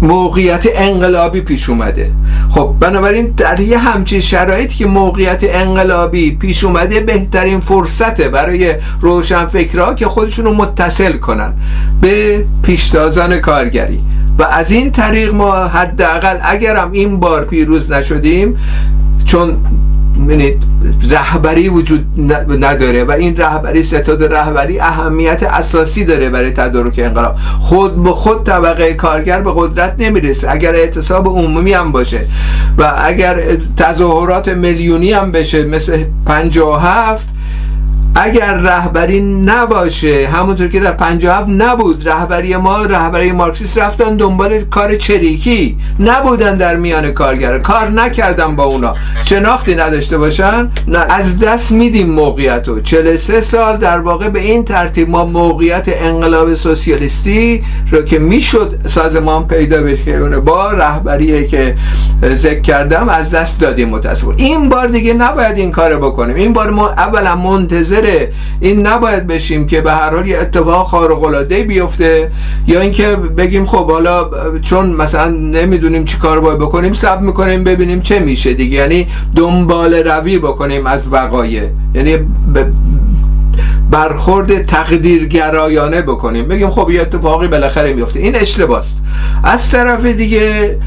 موقعیت 0.02 0.66
انقلابی 0.74 1.40
پیش 1.40 1.68
اومده. 1.68 2.10
خب 2.50 2.74
بنابراین 2.80 3.26
در 3.36 3.60
یه 3.60 3.78
همچین 3.78 4.20
شرایطی 4.20 4.76
که 4.76 4.86
موقعیت 4.86 5.40
انقلابی 5.42 6.30
پیش 6.36 6.64
اومده 6.64 7.00
بهترین 7.00 7.60
فرصته 7.60 8.28
برای 8.28 8.74
روشنفکرها 9.00 9.94
که 9.94 10.06
خودشون 10.06 10.44
رو 10.44 10.54
متصل 10.54 11.12
کنن 11.12 11.52
به 12.00 12.44
پیشتازان 12.62 13.38
کارگری. 13.38 14.00
و 14.38 14.42
از 14.42 14.72
این 14.72 14.90
طریق 14.90 15.34
ما 15.34 15.54
حداقل 15.54 16.38
اگرم 16.42 16.92
این 16.92 17.20
بار 17.20 17.44
پیروز 17.44 17.92
نشدیم 17.92 18.56
چون 19.24 19.56
رهبری 21.10 21.68
وجود 21.68 22.06
نداره 22.64 23.04
و 23.04 23.10
این 23.10 23.36
رهبری 23.36 23.82
ستاد 23.82 24.24
رهبری 24.24 24.80
اهمیت 24.80 25.42
اساسی 25.42 26.04
داره 26.04 26.30
برای 26.30 26.50
تدارک 26.50 26.94
انقلاب. 26.98 27.36
خود 27.58 28.02
به 28.04 28.12
خود 28.12 28.44
طبقه 28.44 28.94
کارگر 28.94 29.40
به 29.40 29.52
قدرت 29.56 29.94
نمی‌رسه. 29.98 30.50
اگر 30.50 30.74
اعتصاب 30.74 31.28
عمومی 31.28 31.72
هم 31.72 31.92
باشه 31.92 32.26
و 32.78 32.92
اگر 33.04 33.42
تظاهرات 33.76 34.48
میلیونی 34.48 35.12
هم 35.12 35.32
بشه 35.32 35.64
مثل 35.64 36.04
57 36.26 37.28
اگر 38.14 38.54
رهبری 38.54 39.20
نباشه 39.20 40.28
همونطور 40.32 40.68
که 40.68 40.80
در 40.80 40.92
57 40.92 41.48
نبود 41.48 42.08
رهبری 42.08 42.56
ما 42.56 42.82
رهبری 42.82 43.32
مارکسیست 43.32 43.78
رفتن 43.78 44.16
دنبال 44.16 44.60
کار 44.60 44.96
چریکی. 44.96 45.78
نبودن 46.00 46.56
در 46.56 46.76
میان 46.76 47.10
کارگر 47.10 47.58
کار 47.58 47.88
نکردن 47.88 48.56
با 48.56 48.64
اونا. 48.64 48.94
شناختی 49.24 49.74
نداشته 49.74 50.18
باشن 50.18 50.70
نه. 50.88 50.98
از 50.98 51.38
دست 51.38 51.72
میدیم 51.72 52.10
موقعیت 52.10 52.68
رو 52.68 52.80
43 52.80 53.40
سال 53.40 53.76
در 53.76 53.98
واقع 53.98 54.28
به 54.28 54.40
این 54.40 54.64
ترتیب 54.64 55.10
ما 55.10 55.24
موقعیت 55.24 55.88
انقلاب 55.88 56.54
سوسیالیستی 56.54 57.62
رو 57.90 58.02
که 58.02 58.18
می‌شد 58.18 58.78
سازمان 58.86 59.48
پیدا 59.48 59.82
بشه 59.82 60.18
با 60.20 60.72
رهبری 60.72 61.46
که 61.46 61.76
ذکر 62.24 62.60
کردم 62.60 63.08
از 63.08 63.30
دست 63.30 63.60
دادیم 63.60 63.88
متاسفانه. 63.88 64.42
این 64.42 64.68
بار 64.68 64.86
دیگه 64.86 65.14
نباید 65.14 65.58
این 65.58 65.70
کار 65.70 65.96
بکنیم. 65.96 66.36
این 66.36 66.52
بار 66.52 66.70
ما 66.70 66.88
اولا 66.88 67.36
منتظر 67.36 68.07
این 68.60 68.86
نباید 68.86 69.26
بشیم 69.26 69.66
که 69.66 69.80
به 69.80 69.92
هر 69.92 70.14
حال 70.14 70.26
یه 70.26 70.38
اتفاق 70.38 70.86
خارق 70.86 71.22
العاده 71.22 71.62
بیفته 71.62 72.30
یا 72.66 72.80
اینکه 72.80 73.16
بگیم 73.16 73.66
خب 73.66 73.90
حالا 73.90 74.30
چون 74.60 74.90
مثلا 74.90 75.28
نمی‌دونیم 75.28 76.04
چی 76.04 76.18
کار 76.18 76.40
باید 76.40 76.58
بکنیم 76.58 76.92
سب 76.92 77.20
می‌کنیم 77.20 77.64
ببینیم 77.64 78.00
چه 78.00 78.18
میشه 78.18 78.54
دیگه. 78.54 78.76
یعنی 78.76 79.06
دنبال 79.36 79.94
روی 79.94 80.38
بکنیم 80.38 80.86
از 80.86 81.08
وقایع. 81.12 81.62
یعنی 81.94 82.16
برخورد 83.90 84.66
تقدیرگرایانه 84.66 86.02
بکنیم. 86.02 86.48
بگیم 86.48 86.70
خب 86.70 86.90
یه 86.90 87.00
اتفاقی 87.00 87.48
بالاخره 87.48 87.92
میفته 87.92 88.20
این 88.20 88.36
اشتباست. 88.36 88.98
از 89.44 89.70
طرف 89.70 90.04
دیگه 90.04 90.78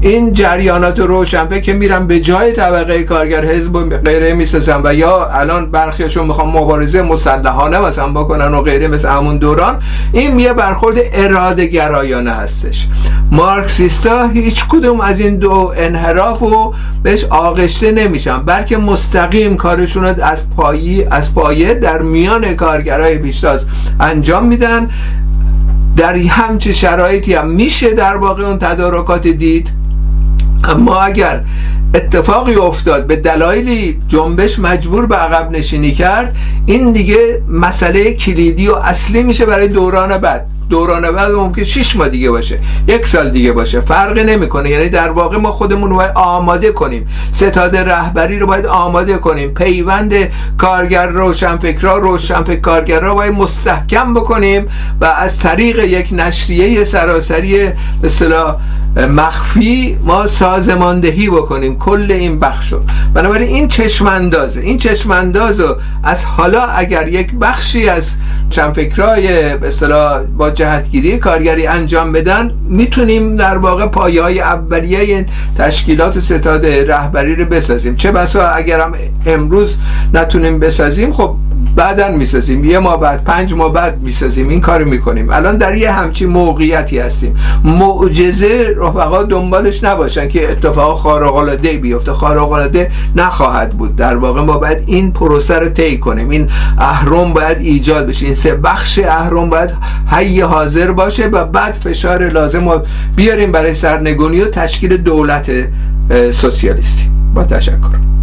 این 0.00 0.32
جریانات 0.32 0.98
روشنفکر 0.98 1.60
که 1.60 1.72
میرن 1.72 2.06
به 2.06 2.20
جای 2.20 2.52
طبقه 2.52 3.02
کارگر 3.02 3.44
حزب 3.44 3.74
و 3.74 3.84
غیره 3.84 4.32
می‌سازن 4.32 4.80
و 4.84 4.94
یا 4.94 5.26
الان 5.26 5.70
برخیشون 5.70 6.26
می‌خوان 6.26 6.48
مبارزه 6.48 7.02
مسلحانه 7.02 7.78
مثلا 7.78 8.08
بکنن 8.08 8.54
و 8.54 8.62
غیره 8.62 8.88
مثل 8.88 9.08
همون 9.08 9.38
دوران 9.38 9.78
این 10.12 10.38
یه 10.38 10.52
برخورد 10.52 10.96
اراده 11.12 11.66
گرایانه 11.66 12.32
هستش. 12.32 12.86
مارکسیستا 13.30 14.28
هیچ 14.28 14.64
کدوم 14.68 15.00
از 15.00 15.20
این 15.20 15.36
دو 15.36 15.72
انحراف 15.76 16.38
رو 16.38 16.74
بهش 17.02 17.24
آغشته 17.24 17.92
نمیشن 17.92 18.42
بلکه 18.42 18.76
مستقیم 18.76 19.56
کارشون 19.56 20.04
رو 20.04 20.22
از 20.22 20.50
پایی 20.50 21.04
از 21.04 21.34
پایه 21.34 21.74
در 21.74 22.02
میان 22.02 22.54
کارگرای 22.54 23.18
پیشتاز 23.18 23.64
انجام 24.00 24.46
میدن. 24.46 24.90
در 25.96 26.16
همچه 26.16 26.72
شرایطی 26.72 27.34
هم 27.34 27.48
میشه 27.48 27.94
در 27.94 28.16
واقع 28.16 28.42
اون 28.42 28.58
تدارکات 28.58 29.28
دید؟ 29.28 29.70
اما 30.64 31.00
اگر 31.00 31.40
اتفاقی 31.94 32.54
افتاد 32.54 33.06
به 33.06 33.16
دلایلی 33.16 34.00
جنبش 34.08 34.58
مجبور 34.58 35.06
به 35.06 35.16
عقب 35.16 35.50
نشینی 35.50 35.92
کرد 35.92 36.36
این 36.66 36.92
دیگه 36.92 37.42
مسئله 37.48 38.14
کلیدی 38.14 38.68
و 38.68 38.74
اصلی 38.74 39.22
میشه 39.22 39.46
برای 39.46 39.68
دوران 39.68 40.18
بعد. 40.18 40.46
دوران 40.70 41.10
بعد 41.10 41.30
ممکن 41.30 41.62
6 41.64 41.96
ماه 41.96 42.08
دیگه 42.08 42.30
باشه 42.30 42.58
یک 42.88 43.06
سال 43.06 43.30
دیگه 43.30 43.52
باشه. 43.52 43.80
فرق 43.80 44.18
نمی‌کنه. 44.18 44.70
یعنی 44.70 44.88
در 44.88 45.10
واقع 45.10 45.36
ما 45.36 45.50
خودمون 45.52 45.90
رو 45.90 46.02
آماده 46.14 46.72
کنیم. 46.72 47.08
ستاد 47.32 47.76
رهبری 47.76 48.38
رو 48.38 48.46
باید 48.46 48.66
آماده 48.66 49.18
کنیم. 49.18 49.54
پیوند 49.54 50.14
کارگر 50.58 51.06
روشنفکرا 51.06 51.98
روشنفکر 51.98 52.60
کارگرا 52.60 53.14
باید 53.14 53.32
مستحکم 53.32 54.14
بکنیم 54.14 54.66
و 55.00 55.04
از 55.04 55.38
طریق 55.38 55.78
یک 55.78 56.08
نشریه 56.12 56.84
سراسری 56.84 57.68
به 58.02 58.08
مخفی 58.96 59.98
ما 60.04 60.26
سازماندهی 60.26 61.28
بکنیم 61.28 61.78
کل 61.78 62.06
این 62.10 62.38
بخشو. 62.38 62.80
بنابراین 63.14 63.48
این 63.48 63.68
چشماندازه 63.68 64.60
این 64.60 64.78
چشمانداز 64.78 65.60
رو 65.60 65.76
از 66.02 66.24
حالا 66.24 66.62
اگر 66.62 67.08
یک 67.08 67.34
بخشی 67.34 67.88
از 67.88 68.14
شنفکرای 68.50 69.56
به 69.56 69.66
اصطلاح 69.66 70.22
با 70.22 70.50
جهتگیری 70.50 71.18
کارگری 71.18 71.66
انجام 71.66 72.12
بدن 72.12 72.54
می‌تونیم 72.68 73.36
در 73.36 73.56
واقع 73.58 73.86
پایه 73.86 74.22
های 74.22 74.40
اولیه 74.40 75.26
تشکیلات 75.58 76.18
ستاد 76.18 76.66
رهبری 76.66 77.36
رو 77.36 77.44
بسازیم. 77.44 77.96
چه 77.96 78.12
بسا 78.12 78.48
اگرم 78.48 78.92
امروز 79.26 79.78
نتونیم 80.14 80.58
بسازیم 80.58 81.12
خب 81.12 81.34
بعدا 81.78 82.08
می‌سازیم 82.08 82.64
یه 82.64 82.78
ماه 82.78 83.00
بعد 83.00 83.24
پنج 83.24 83.54
ماه 83.54 83.72
بعد 83.72 84.02
می‌سازیم 84.02 84.48
این 84.48 84.60
کارو 84.60 84.84
می‌کنیم. 84.84 85.30
الان 85.30 85.56
در 85.56 85.74
یه 85.74 85.92
همچین 85.92 86.28
موقعیتی 86.28 86.98
هستیم. 86.98 87.36
معجزه 87.64 88.74
رفقا 88.76 89.22
دنبالش 89.22 89.84
نباشن 89.84 90.28
که 90.28 90.50
اتفاق 90.50 90.98
خارق 90.98 91.34
العاده 91.34 91.72
بیفته. 91.72 92.12
خارق 92.12 92.52
العاده 92.52 92.90
نخواهد 93.16 93.70
بود. 93.70 93.96
در 93.96 94.16
واقع 94.16 94.40
ما 94.40 94.58
باید 94.58 94.78
این 94.86 95.12
پروسه 95.12 95.58
رو 95.58 95.68
طی 95.68 95.98
کنیم. 95.98 96.30
این 96.30 96.48
اهرم 96.78 97.32
باید 97.32 97.58
ایجاد 97.60 98.06
بشه. 98.06 98.24
این 98.24 98.34
سه 98.34 98.54
بخش 98.54 98.98
اهرم 98.98 99.50
باید 99.50 99.70
حی 100.06 100.40
حاضر 100.40 100.92
باشه 100.92 101.26
و 101.26 101.44
بعد 101.44 101.72
فشار 101.72 102.28
لازم 102.28 102.68
رو 102.68 102.82
بیاریم 103.16 103.52
برای 103.52 103.74
سرنگونی 103.74 104.40
و 104.40 104.50
تشکیل 104.50 104.96
دولت 104.96 105.50
سوسیالیستی. 106.30 107.10
با 107.34 107.44
تشکر. 107.44 108.17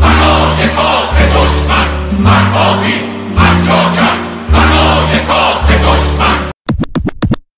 برای 0.00 0.68
کاخ 0.68 1.14
دشمن 1.14 1.86
مرگاهی 2.18 3.19